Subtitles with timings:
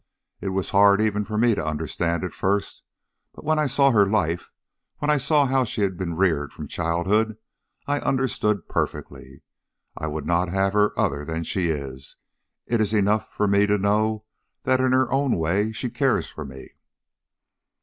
[0.39, 2.81] It was hard even for me to understand at first;
[3.35, 4.51] but when I saw her life,
[4.97, 7.37] when I saw how she had been reared from childhood,
[7.85, 9.43] I understood perfectly.
[9.95, 12.15] I would not have her other than she is;
[12.65, 14.25] it is enough for me to know
[14.63, 16.69] that in her own way she cares for me."